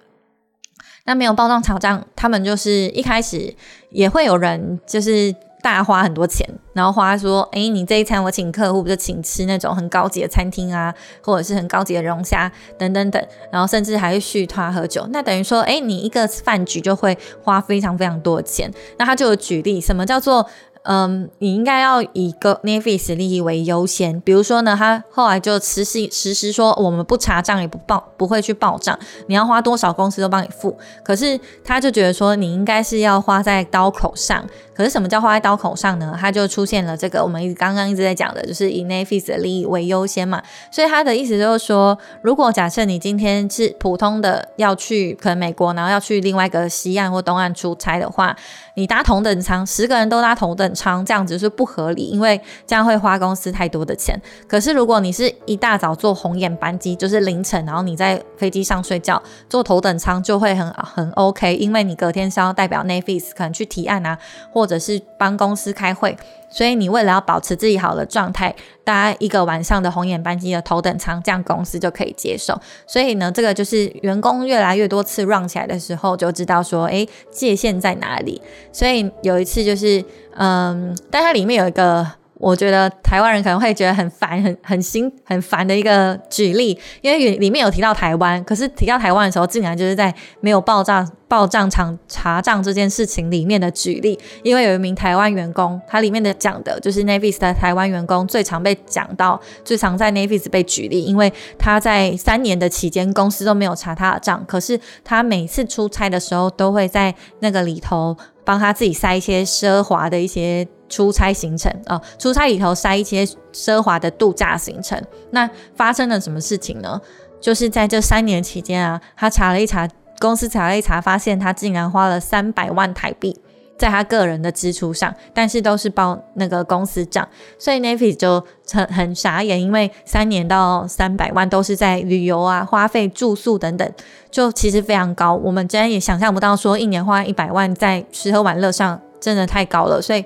[1.06, 3.56] 那没有报账查账，他们就是一开始
[3.92, 15.08] 也会有人就是大花很多钱，然后花说，哎，你这一餐我请客户，不就请吃那种很高级的餐厅啊，或者是很高级的龙虾等等等，然后甚至还会续他喝酒。
[15.12, 18.72] 那等于说，哎，你一个饭局就会花非常非常多的钱。
[18.98, 20.48] 那他就有举例，什么叫做？
[20.84, 24.20] 嗯，你应该要以个 n e f i s 利益为优先。
[24.22, 30.78] 比如说呢，他后来就实施实施说，我们不查账也不报，不会去报账，你要花多少公司都帮你付。
[31.04, 34.46] 可是他就觉得说，你应该是要花在刀口上。
[34.74, 36.16] 可是什么叫花在刀口上呢？
[36.20, 40.42] 他就出现了这个我们刚刚一直在讲的，就是以 n e f i s 的利益为优先嘛。
[40.72, 48.36] 所以他的意思就是说，如果假设你今天是普通的要去可能美国，然后要去另外一个西岸或东岸出差的话，
[48.78, 54.22] 你搭同等舱，十个人都搭同等舱，这样子是不合理，因为这样会花公司太多的钱。
[54.48, 64.16] 可是如果你是一大早坐红眼班机，就是凌晨，然后你在飞机上睡觉，坐头等舱就会很很 OK，因为你隔天是要代表 Navy 可能去提案啊，
[64.54, 66.16] 或者是帮公司开会。
[66.50, 72.60] 所以你为了要保持自己好的状态，搭一个晚上的红眼班机的头等舱，这样公司就可以接受。
[72.86, 78.42] 所以呢，这个就是员工越来越多次 run 起来的时候，就知道说，哎，界限在哪里。
[78.72, 80.04] 所以有一次就是，
[80.36, 82.08] 嗯，但它里面有一个。
[82.40, 94.20] 我觉得台湾人可能会觉得很烦、很很心很烦的一个举例，因为里面有提到台湾，可是提到台湾的时候，竟然就是在没有报账、报账场查账这件事情里面的举例。
[94.44, 110.68] 因为有一名台湾员工，他里面的讲的就是 Navis 的台湾员工最常被讲到、最常在 Navis 被举例，因为他在三年的期间，公司都没有查他的账，可是他每次出差的时候，都会在那个里头帮他自己塞一些奢华的一些。
[110.90, 115.02] 出差行程啊，出差里头塞一些奢华的度假行程。
[115.32, 117.00] 那发生了什么事情呢？
[117.40, 119.88] 就是在这三年期间啊，他查了一查，
[120.20, 123.40] 公司查了一查，发现他竟然花了三百万台币
[123.78, 127.28] 在他个人的支出上，但是都是报那个公司账。
[127.60, 133.88] 所以 Navy 就很很傻眼，因为三年到三百万都是在旅游啊、花费、住宿等等，
[134.32, 135.36] 就其实非常高。
[135.36, 140.02] 我们真然也想象不到，说一年花一百万在吃喝玩乐上，真的太高了。
[140.02, 140.26] 所以。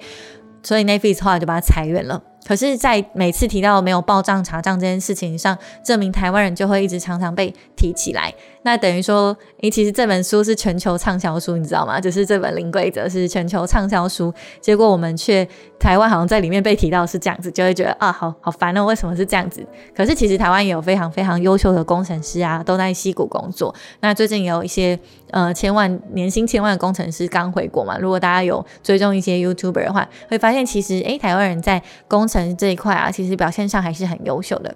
[0.63, 2.21] 所以 Netflix 后来就把他裁员了。
[2.43, 8.34] 可是，在每次提到没有报账查账这件事情上，这名台湾人就会一直常常被提起来。
[8.63, 12.02] 那等于说，诶，其实这本书是全球畅销书，你知道吗？
[12.02, 15.47] 就是这本《零规则》是全球畅销书，结果我们却
[15.82, 19.65] 台湾好像在里面被提到是这样子，就会觉得啊，好好烦哦，为什么是这样子？
[19.96, 23.74] 可是其实台湾也有非常非常优秀的工程师啊，都在西谷工作。
[24.00, 24.98] 那最近也有一些
[25.32, 27.98] 呃千万年薪千万的工程师刚回国嘛。
[27.98, 34.76] 如果大家有追踪一些 YouTuber 的话，会发现其实诶，台湾人在工程这一块啊，其实表现上还是很优秀的。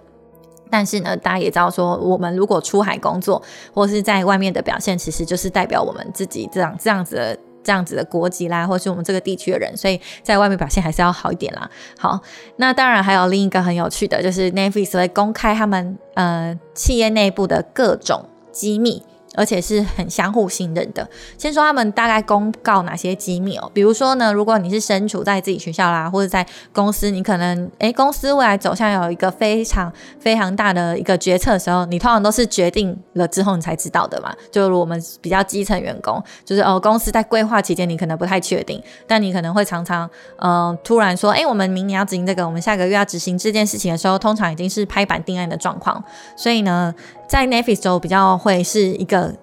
[0.71, 3.41] 但是呢，大家也知道说，我们如果出海工作
[3.71, 11.69] 或是在外面的表现，其实就是代表我们自己这样这样子的这样子的国籍啦，或是我们这个地区的人，所以在外面表现还是要好一点啦。
[11.97, 12.21] 好，
[12.57, 19.03] 那当然还有另一个很有趣的，就是 n e t f i s 会公开他们呃企业内部的各种机密。
[19.35, 21.07] 而且是很相互信任的。
[21.37, 34.33] 先说他们大概公告哪些机密哦，比如说呢，如果你是身处在自己学校啦，或者在公司，你可能诶公司未来走向有一个非常非常大的一个决策的时候，你通常都是决定了之后你才知道的嘛。
[34.51, 46.03] 就如我们比较基层员工，就是哦公司在规划期间你可能不太确定，但你可能会常常嗯突然说，诶，我们明年要执行这个，我们下个月要执行这件事情的时候，通常已经是拍板定案的状况。
[46.35, 46.93] 所以呢，
[47.27, 49.33] 在 Netflix 时候比较会是一个。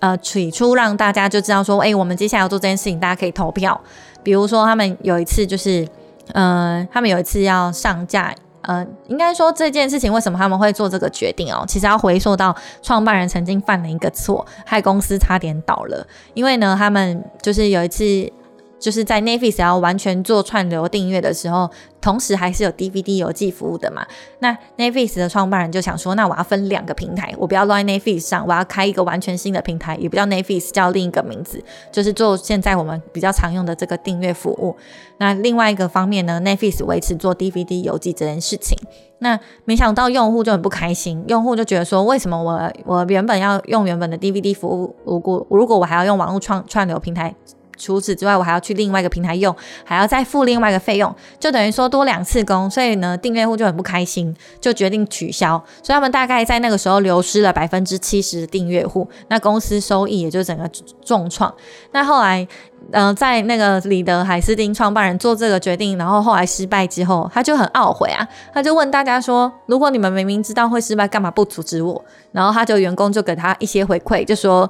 [0.00, 3.80] 呃，起初让大家就知道说，哎，我们接下来要做这件事情，大家可以投票。
[4.22, 5.88] 比如说，他们有一次就是，
[6.34, 11.64] 呃，他们有一次要上架，呃，应该说这件事情为什么他们会做这个决定哦？
[11.66, 16.06] 其实要回溯到创办人曾经犯了一个错，害公司差点倒了。
[16.34, 18.30] 因为呢，他们就是有一次。
[18.80, 24.04] 就是在 n e t f i x 要完全做串流订阅的时候，同时还是有 DVD 邮寄服务的嘛。
[24.38, 30.32] 那 n e t f i x 的创办人就想说，那我要分两个平台，我不要乱 n e t f i x 上，我要开一个完全新的平台，也不叫 n
[30.38, 31.62] e t f i x 叫另一个名字，
[31.92, 34.74] 就是做现在我们比较常用的这个订阅服务。
[35.18, 38.78] 那另外一个方面呢 n e t f i x 维持做 DVD 邮寄这件事情。
[39.18, 47.34] 那没想到用户就很不开心，用户就觉得说，为什么我我原本要用原本的 DVD 服务，如果如果我还要用网络串串流平台？
[47.80, 52.68] 除此之外，我还要去另外一个平台用，还要再付另外一个费用，就等于说多两次工。
[52.68, 55.56] 所以呢，订阅户就很不开心，就决定取消。
[55.82, 60.70] 所以他们大概在那个时候流失了百分之七十的订阅户，那公司收益也就整个
[61.02, 61.52] 重创。
[61.92, 62.46] 那后来。
[62.92, 74.68] 嗯，在那个李德海斯汀创办人做这个决定，然后后来失败之后，他就很懊悔啊，他就问大家说：“如果你们明明知道会失败，干嘛不阻止我？”然后他就员工就给他一些回馈，就说。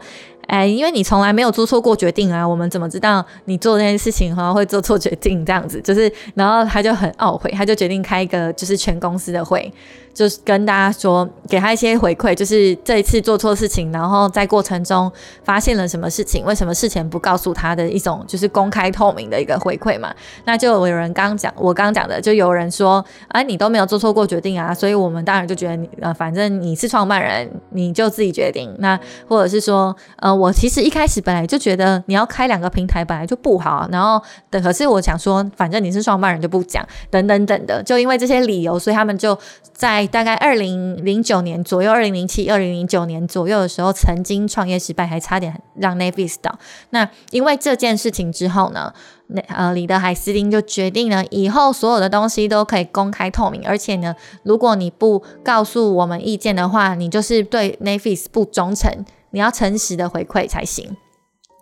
[0.51, 5.47] 哎，因为你从来没有做错过决定啊，我们怎么知道你做这件事情哈会做错决定？
[5.47, 9.73] 这样子就是，然后他就很懊悔，他就决定开一个就是全公司的会，
[10.13, 15.11] 就是跟大家说，给他一些回馈，就是这一次做错事情，然后在过程中
[15.45, 20.13] 发现了什么事情，为什么事前不告诉他的一种就是公开透明的一个回馈嘛？
[20.47, 28.75] 那就有人刚讲，我刚讲的，就有人说，啊，你都没有做错过决定啊，所以我们当然就觉得你呃，反正你是创办人，你就自己决定。
[28.79, 30.41] 那或者是说，呃。
[30.41, 34.19] 我其实一开始本来就觉得你要开两个平台本来就不好，然后
[34.49, 39.39] 等可是我想说，反正你是创办人就不讲，等等等的，就因为这些理由，所以他们就
[39.75, 46.59] 在大概二零零九年左右，二零零七、二零零九年左右的时候，曾经创业失败，还差点让 Navis 倒。
[46.91, 48.93] 那因为这件事情之后呢，
[49.29, 59.05] 那呃李德海斯汀就决定呢，以后所有的东西都可以公开透明，而且呢，如果你不告诉我们意见的话，你就是对 Navis 不忠诚。
[59.33, 60.97] 你要诚实的回馈才行，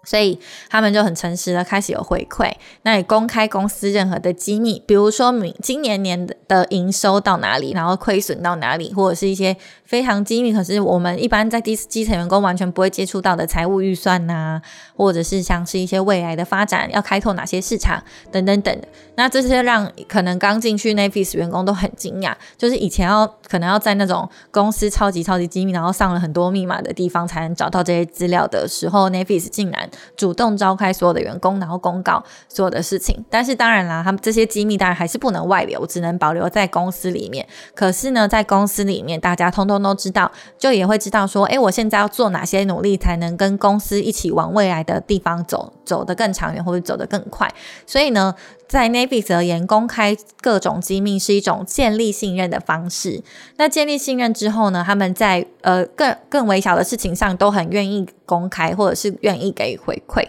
[0.08, 0.40] 所以
[0.70, 2.50] 他们就很诚实的开始有回馈，
[2.82, 9.56] 那也公开公司任何的机密，比如说明今年年的营收到哪里，然后亏损到哪里，或者是一些。
[9.88, 14.60] 非常机密，可是我们一般在基基层员工完全不会接触到的财务预算呐，
[14.94, 18.78] 或者是像是一些未来的发展要开拓哪些市场等等等。
[19.14, 33.24] 那这些让可能刚进去 Navis 员工都很惊讶，就是以前要可能要在那种公司超级超级机密，然后上了很多密码的地方才能找到这些资料的时候，Navis 竟然主动召开所有的员工，然后公告所有的事情。
[33.30, 37.48] 但是当然啦，他们这些机密当然还是不能外流，只能保留在公司里面。
[37.74, 39.78] 可是呢，在公司里面，大家通通。
[39.78, 47.48] 都知道，就也会知道说，哎，我现在要做哪些努力，才能跟公司一起往未来的地方走，走得更长远，或者走得更快。
[47.86, 48.34] 所以呢，
[48.68, 53.22] 在 Navis 而言，公开各种机密是一种建立信任的方式。
[53.56, 60.26] 那建立信任之后呢，他们在呃更更微小的事情上都很愿意公开，或者是愿意给予回馈。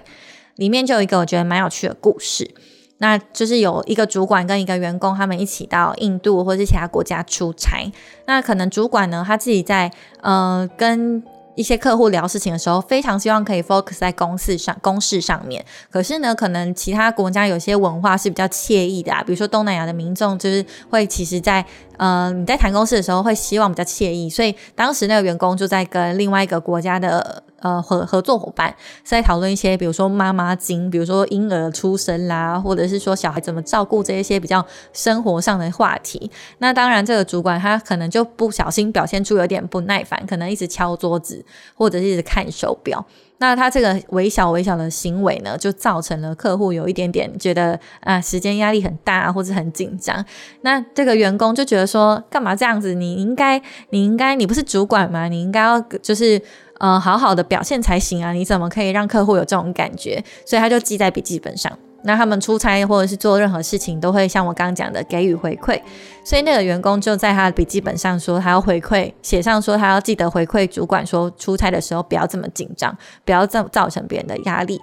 [0.55, 2.49] 里面就有一个我觉得蛮有趣的故事。
[3.01, 7.89] 那就是有一个主管跟一个员工，他们一起到印度或是其他国家出差。
[8.25, 9.89] 那可能主管呢，他自己在
[10.21, 11.23] 呃跟
[11.55, 15.65] 一些客户聊事情的时候，非常希望可以 focus 在公事上、公事上面。
[15.89, 21.65] 可是呢，可能其他国家有些文化是比较惬意的啊，比如说东南亚的民众就是会其实，在
[21.97, 27.43] 呃你在谈公事的时候会希望比较惬意，所以当时那个员工就在跟另外一个国家的。
[27.61, 36.29] 呃，合合作伙伴在讨论一些，比如说妈妈经，比如说婴儿出生啦，或者是说小孩怎么照顾这一些比较生活上的话题。
[36.59, 41.43] 那当然，这个主管他可能就不小心表现出有点不耐烦，可能一直敲桌子，
[41.75, 43.05] 或者是一直看手表。
[43.41, 50.25] 那他这个微小微小的行为呢，就造成了客户有一点点觉得啊，时间压力很大，或者很紧张。
[50.61, 52.93] 那这个员工就觉得说，干嘛这样子？
[52.93, 55.29] 你应该，你应该，你不是主管吗？
[55.29, 56.41] 你应该要就是。
[56.79, 58.31] 呃，好好的表现才行啊！
[58.31, 60.23] 你怎么可以让客户有这种感觉？
[60.45, 61.71] 所以他就记在笔记本上。
[62.03, 65.77] 那他们出差或者是做任何事情，都会像我刚刚讲的给予回馈。
[66.23, 74.79] 所以那个员工就在他的笔记本上说，他要回馈，写上说他要记得回馈主管，说出差的时候不要这么紧张，不要造造成别人的压力。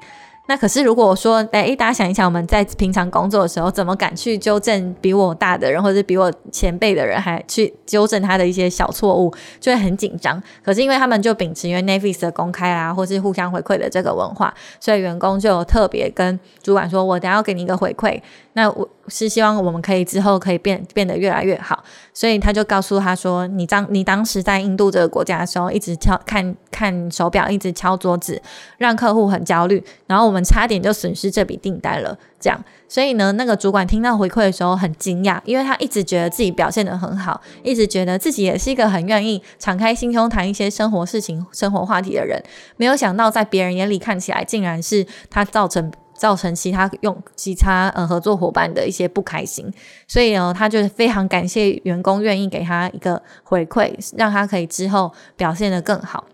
[0.48, 10.40] 那可是，如果说，哎，大家想一想，我们在平常工作的时候，怎么敢去纠正比我大的人，或者比我前辈的人，还去纠正他的一些小错误，就会很紧张。
[10.62, 18.20] 可是因为他们就秉持因为 Navis 的公开啊，或是互相回馈的这个文化，所以员工就特别跟主管说：“我等下要给你一个回馈。”
[18.54, 28.40] 那我是希望我们可以之后可以变变得越来越好，所以他就告诉他说：“你当你当时在印度这个国家的时候，一直敲看看手表，一直敲桌子，
[28.78, 42.40] 让客户很焦虑，然后我们差点就损失这笔订单了。”这样，所以呢，那个主管听到回馈的时候很惊讶，因为他一直觉得自己表现得很好，一直觉得自己也是一个很愿意敞开心胸谈一些生活事情、生活话题的人，
[42.76, 45.90] 没有想到在别人眼里看起来，竟然是他造成。
[46.16, 49.72] 造成其他用其他呃合作伙伴的一些不开心，
[50.08, 56.24] 所以呢，他就非常感谢员工愿意给他一个回馈，让他可以之后表现得更好。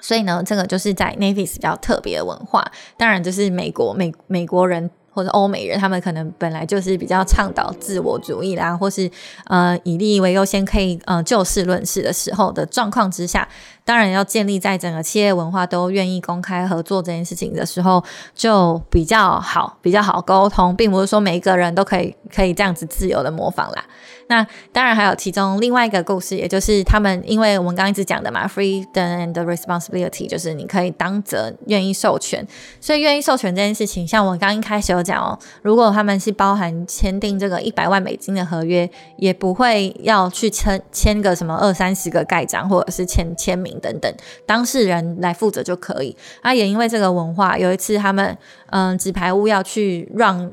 [0.00, 2.62] 所以呢，这个就是在 Navis 比较特别的文化。
[2.98, 9.10] 当然，就是美国美美国人或者欧美人，他们可能本来就是比较倡导自我主义啦，或是
[9.46, 13.48] 呃以利益为优先，可以呃就事论事的时候的状况之下。
[13.84, 18.02] 当然要建立在整个企业文化都愿意公开合作这件事情的时候，
[18.34, 23.84] 就比较好，比较好沟通，并不是说每一个人都可以可以这样子自由的模仿啦。
[24.26, 32.46] 那当然还有其中另外一个故事，也就是他们，因为我们刚一直讲的嘛，freedom and responsibility，就是你可以当责，愿意授权。
[32.80, 44.12] 所以愿意授权这件事情，像我刚一开始有讲哦，如果他们是包含签订这个一百万美金的合约，也不会要去签签个什么二三十个盖章，或者是签签名等等，
[44.46, 46.16] 当事人来负责就可以。
[46.42, 48.36] 啊，也因为这个文化，有一次他们
[48.70, 50.50] 嗯纸牌屋要去让。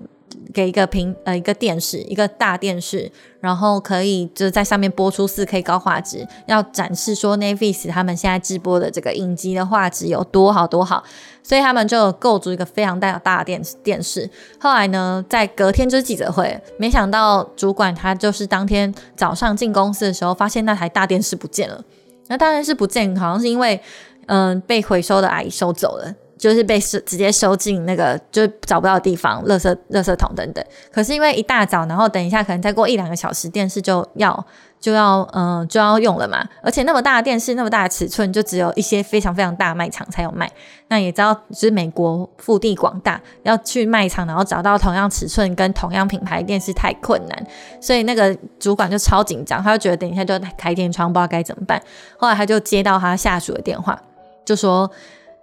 [0.53, 3.09] 给一个屏呃一个电视一个大电视，
[3.41, 11.03] 然后可以就是在上面播出四 K 高画质，要展示说 Navis 他们现在直播的这个影集的画质有多好多好，
[11.43, 14.29] 所以他们就构筑一个非常大的大电电视。
[14.59, 21.83] 后来呢，在隔天就是记者会，没想到主管他就是当天早上进公司的时候，发现那台大电视不见了。
[22.31, 23.79] 那当然是不健康是因为
[24.25, 26.15] 嗯被回收的阿姨收走了。
[26.41, 30.65] 就是被收直接收进那个就找不到地方，垃圾垃圾桶等等。
[30.91, 34.43] 可是因为一大早，然后等一下可能再过一两个小时，电视就要
[34.81, 36.45] 就要嗯就要用了嘛。
[36.61, 40.51] 而且那么大的电视，那么大的尺寸，就只有一些非常非常大卖场才有卖。
[40.89, 47.47] 那也知道，就是美国腹地广大，要去卖场然后找到同样尺寸跟同样品牌电视太困难，
[47.79, 51.81] 所以那个主管就超紧张，他就觉得等一下就开天窗，不知道该怎么办。
[52.17, 53.97] 后来他就接到他下属的电话，
[54.43, 54.91] 就说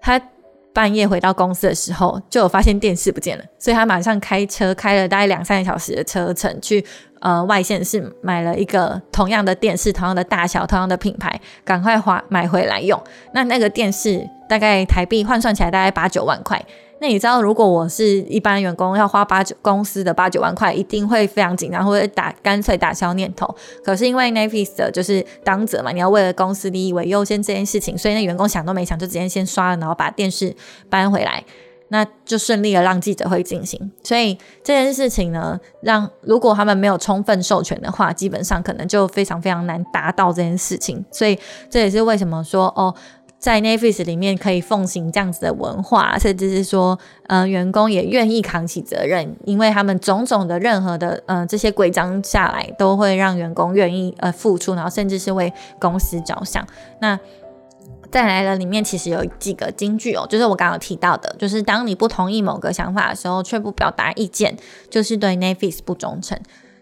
[0.01, 0.21] 他。
[0.73, 6.85] 半夜回到公司的时候，就有发现电视不见了，所以他马上开车开了大概两三个小时的车程去
[7.21, 13.03] 呃外县市买了一个同样的电视，同样的大小，同样的品牌，赶快花买回来用。
[13.33, 16.65] 那那个电视大概台币换算起来大概八九万块。
[17.01, 23.55] 那你知道，如果我是一般员工，要花八九公司的八九万块，一定会非常紧张，或者打干脆打消念头。
[23.85, 30.55] 可是因为 Navis 的就是当者嘛，你要为了公司利益为优先这件事情，所以那员工想都没想就直接先刷了，然后把电视
[30.91, 31.45] 搬回来，
[31.91, 33.93] 那就顺利的让记者会进行。
[34.03, 41.05] 所以这件事情呢，让如果他们没有充分授权的话，基本上可能就非常非常难达到这件事情。
[41.13, 41.39] 所以
[41.71, 42.93] 这也是为什么说哦。
[43.39, 56.67] 在 Navis 里面可以奉行这样子的文化，甚至是说，呃，员工也愿意扛起责任，因为他们种种的任何的，呃，这些规章下来，都会让员工愿意呃付出，然后甚至是为公司着想。
[57.01, 57.19] 那
[58.11, 64.57] 再来了，里面其实有几个金句哦，就是我刚刚提到的，就是当你不同意某个想法的时候，却不表达意见，
[64.91, 66.37] 就是对 Navis 不忠诚。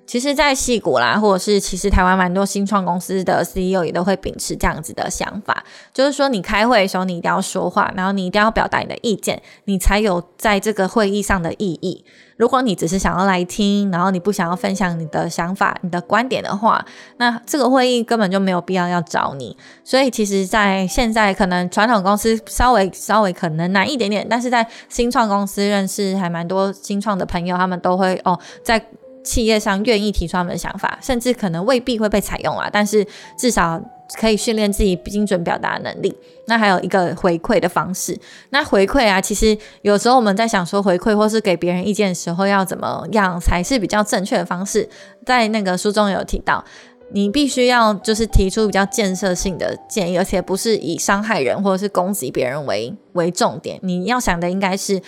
[0.07, 12.05] 其实，在戏骨啦，或者是其实台湾蛮多新创公司的 CEO 也都会秉持这样子的想法，就是说你开会的时候，你一定要说话，然后你一定要表达你的意见，你才有在这个会议上的意义。
[12.37, 16.85] 如果你只是想要来听，然后你不想要分享你的想法、你的观点的话，
[17.17, 19.57] 那这个会议根本就没有必要要找你。
[19.83, 28.87] 所以，其实，在现在可能传统公司稍微稍微可能难一点点，但是在新创公司认识还蛮多新创的朋友，他们都会哦在。
[29.27, 33.05] 企业上愿意提出他们的想法，甚至可能未必会被采用啊，但是
[33.37, 33.79] 至少
[34.19, 36.17] 可以训练自己精准表达能力。
[36.47, 38.17] 那还有一个回馈的方式，
[38.51, 44.89] 那回馈啊，其实有时候我们在想说回馈或是给别人意见的时候，要怎么样才是比较正确的方式？
[45.25, 46.65] 在那个书中有提到，
[47.13, 53.81] 你必须要就是提出比较建设性的建议，而且不是以伤害人或者是攻击别人为为重点。
[53.83, 55.03] 你要想的应该是，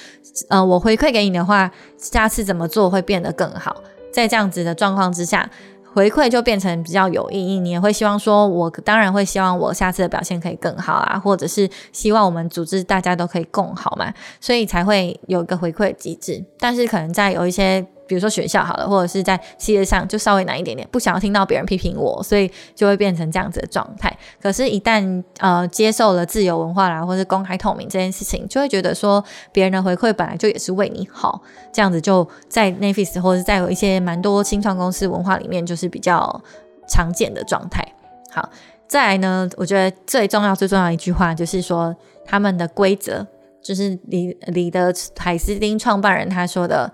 [0.48, 3.76] 呃，我回馈给你的话，下次怎么做会变得更好。
[4.12, 5.50] 在这样子的状况之下，
[5.92, 7.58] 回馈就变成比较有意义。
[7.58, 16.44] 你也会希望说，我当然会希望我下次的表现可以更好啊，或者是希望我们组织大家都可以共好嘛，所以才会有一个回馈机制。
[16.58, 17.86] 但是可能在有一些。
[18.08, 24.16] 比如说学校好了，或者是在事业上就稍微难一点点，不想要听到别人批评我，所以就会变成这样子的状态。
[24.40, 31.40] 可是，一旦呃接受了自由文化啦，或者公开透明这件事情，就会觉得说别人的回馈本来就也是为你好，
[31.70, 36.42] 这样子就在 n e f i s 或者在有一些蛮多新创公司文化里面，就是比较
[36.88, 37.86] 常见的状态。
[38.32, 38.48] 好，
[38.86, 41.94] 再来呢，我觉得最重要最重要一句话就是说
[42.24, 43.26] 他们的规则，
[43.62, 46.90] 就是李李的海斯丁创办人他说的。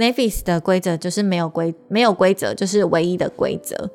[0.00, 3.90] Navis 的规则就是没有规没有规则，就是唯一的规则。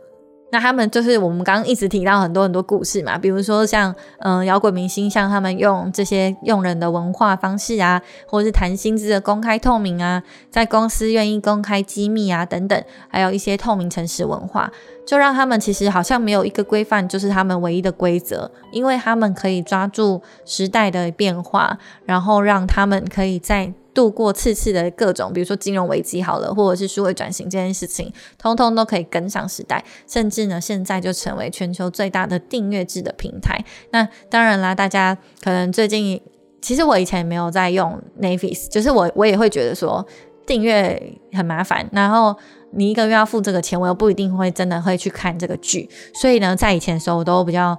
[0.51, 14.71] 那他们就是我们刚刚一直提到很多很多故事嘛，比如说像嗯摇滚明星，像他们用这些用人的文化方式啊，或者是谈薪资的公开透明啊，在公司愿意公开机密啊等等，还有一些透明诚实文化，
[15.05, 23.73] 就让他们其实好像没有一个规范，就是他们唯一的规则，因为他们可以抓住时代的变化，然后让他们可以在。
[23.95, 33.63] 度过次次的各种，比如说金融危机好了，或者是数位转型这件事情，通通都可以跟上时代，甚至呢，现在就成为全球最大的订阅制的平台。
[33.91, 36.21] 那当然啦，大家可能最近，
[36.61, 40.05] 其实我以前没有在用 Navis，就是我我也会觉得说
[40.45, 42.35] 订阅很麻烦，然后
[42.71, 47.77] 你一个月要付这个钱，我又不一定会真的会去看这个剧，所以呢，在以前的时候我都比较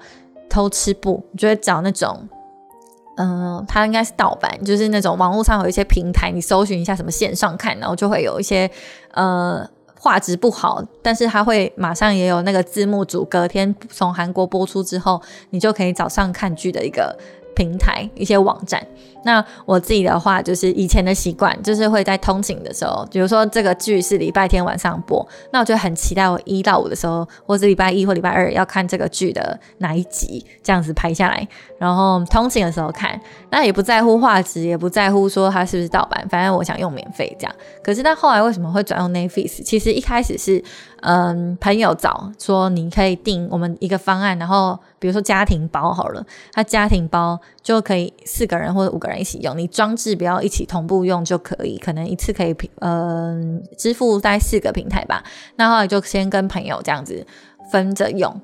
[0.48, 2.26] 偷吃布，就会找那种。
[3.16, 8.70] 嗯，它应该是盗版，就是那种网络上有一些平台，你搜寻一下什么线上看，然后就会有一些
[9.12, 17.16] 呃画质不好，但是它会马上也有那个字幕组，隔天从韩国播出之后，你就可以早上看剧的一个。
[17.56, 18.86] 平台一些网站，
[19.26, 31.46] 那我自己的话就是以前的习惯，就是会在通勤的时候，比如说这个剧是礼拜天晚上播，那我就很期待我一到五的时候，或者礼拜一或礼拜二要看这个剧的哪一集，这样子拍下来，
[31.78, 33.20] 然后通勤的时候看，
[33.50, 37.52] 那也不在乎画质，也不在乎说它是不是盗版，反正我想用免费这样。
[37.82, 39.64] 可是，但后来为什么会转用 Netflix？
[39.64, 40.62] 其实一开始是。
[41.02, 55.24] 嗯，朋友找说你可以订我们一个方案，然后比如说家庭包好了，他家庭包就可以四个人或者五个人一起用，你装置不要一起同步用就可以，可能一次可以平嗯支付在四个平台吧。
[55.56, 57.26] 那后来就先跟朋友这样子
[57.72, 58.40] 分着用，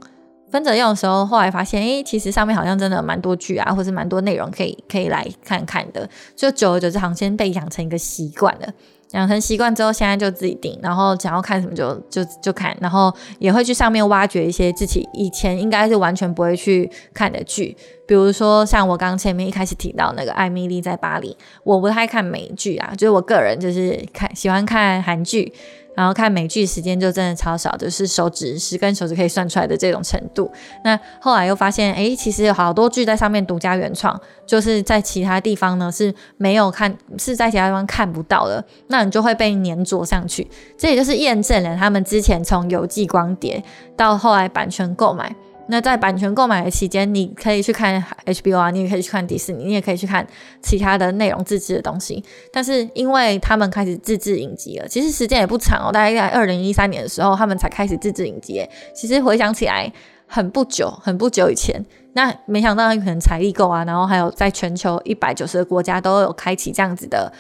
[0.51, 8.69] 分着用的时候，后来发现诶，其实上面好像真的蛮多剧啊，或是蛮多内容可以可以来看看的，就久而久之，好像先被养成一个习惯了。
[9.13, 21.31] 养成习惯之后，现在就自己定，然后想要看什么就就就看，然后也会去上面挖掘一些自己以前应该是完全不会去看的剧，比如说像我刚前面一开始提到那个《艾米丽在巴黎》，
[21.65, 25.53] 我不太看美剧啊，就是我个人就是看喜欢看韩剧。
[25.95, 30.51] 然后看美剧时间就真的超少，就是手指十根手指可以算出来的这种程度。
[30.85, 40.49] 那后来又发现，哎，其实有好多剧在上面独家原创，就是在其他地方呢 是没有看，是在其他地方看不到的，那你就会被粘着上去。
[40.79, 43.63] 这也就是验证了他们之前从邮寄光碟
[43.97, 45.35] 到后来版权购买。
[45.73, 50.27] 那在版权购买的期间，你可以去看 HBO 啊，你也可以去看迪士尼，你也可以去看
[50.61, 52.23] 其他的内容自制的东西。
[52.53, 58.63] 但是因为他们开始自制影集了，其实时间也不长哦，大概在二零一三年的时候，他们才开始自制影集。
[58.95, 59.91] 其实回想起来，
[60.27, 61.83] 很不久，很不久以前。
[62.13, 67.33] 那没想到可能财力够啊，然后还有在全球一百九十个国家都有开启这样子的。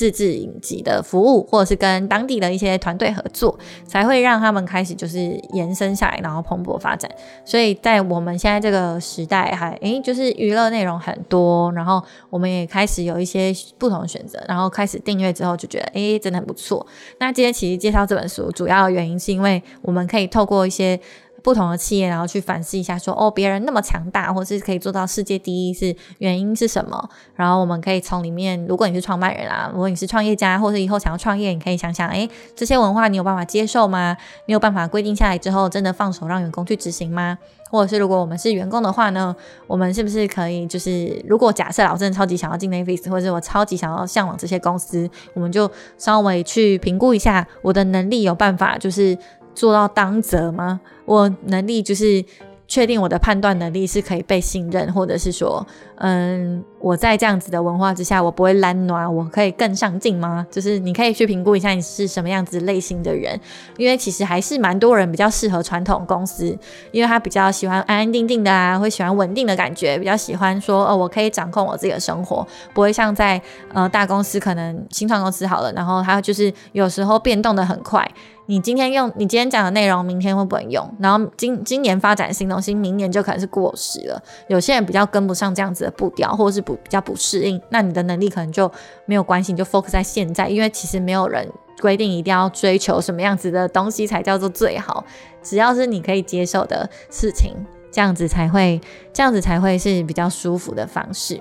[0.00, 7.10] 自制影集的服务，或者是跟当地的一些团队合作，才会让他们开始就是延伸下来，然后蓬勃发展。
[7.44, 16.86] 所以在我们现在这个时代，还诶，就是娱乐内容很多，然后我们也开始有一些不同选择，然后开始订阅之后就觉得诶，真的很不错。
[17.18, 20.98] 那今天其实介绍这本书，主要原因是因为我们可以透过一些。
[21.42, 27.08] 不同的企业，然后去反思一下，说哦，别人那么强大，或是可以做到世界第一，是原因是什么？
[27.34, 34.16] 然后我们可以从里面，如果你是创办人啊，如果你是创业家，或者以后想要创业，你可以想想，哎，这些文化你有办法接受吗？
[34.46, 37.38] 你有办法规定下来之后，真的放手让员工去执行吗？
[37.70, 39.34] 或者是如果我们是员工的话呢，
[39.68, 49.16] 我们是不是可以，就是如果假设老真的超级想要进 n f i s 或者是我超级想要向往这些公司，我们就稍微去评估一下我的能力有办法，就是。
[49.54, 50.80] 做到当责吗？
[51.04, 52.24] 我能力就是
[52.68, 56.64] 确定我的判断能力是可以被信任，或者是说，嗯。
[56.82, 60.46] 我在这样子的文化之下，我不会懒暖，我可以更上进吗？
[60.50, 63.38] 就是你可以去评估一下你是什么样子类型的人，
[63.76, 66.58] 因为其实还是蛮多人比较适合传统公司，
[66.90, 73.38] 因为他比较喜欢安安定定的啊，会喜欢稳定的感觉，比较喜欢说哦，我可以掌控我自己的生活，不会像在
[73.74, 78.10] 呃大公司可能新创公司好了，然后他就是有时候变动的很快，
[78.50, 80.92] 你今天用你今天讲的内容，明天会不会用？
[80.98, 84.20] 然后今今年发展新东西，明年就可能是过时了。
[84.48, 86.74] 有些人比较跟不上这样子的步调，或者是不。
[86.80, 88.68] 比较不适应，那你的能力可能就
[89.04, 91.46] 没有关系，你就 focus 在现在，因为其实没有人
[91.80, 95.04] 规定一定要追求什么样子的东西才叫做最好，
[95.40, 97.54] 只要是你可以接受的事情，
[97.92, 98.80] 这样子才会，
[99.12, 101.40] 这样子才会是比较舒服的方式。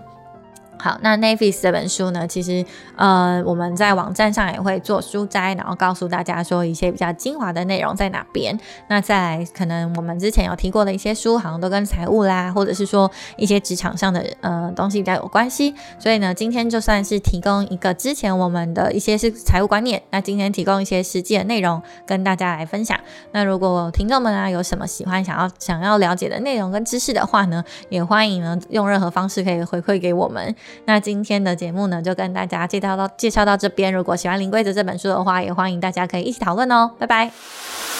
[0.81, 2.25] 好，那 Navis 这本书呢？
[2.25, 2.65] 其实，
[2.95, 8.57] 呃，我们在网站上也会做书摘，然后告诉大家说一些比较精华的内容在哪边。
[8.87, 15.75] 那再来，可能我们之前有提过的一些书，好像都跟财务啦，或者是说一些职场上的呃东西比较有关系。
[15.99, 22.97] 所以呢，今天就算是提供一个之前我们的一些是财务观念，那今天提供一些实际的内容跟大家来分享。
[23.33, 30.55] 那如果听众们啊有什么喜欢想要想要了解的内容跟知识的话呢，也欢迎呢用任何方式可以回馈给我们。
[30.85, 33.93] 那今天的节目呢，就跟大家介绍到介绍到这边。
[33.93, 36.91] 如果喜欢《零规则》这本书的话，也欢迎大家可以一起讨论哦。
[36.97, 37.98] 拜拜。